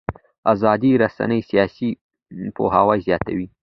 ازادې 0.53 0.91
رسنۍ 1.03 1.39
سیاسي 1.49 1.89
پوهاوی 2.55 2.99
زیاتوي 3.07 3.47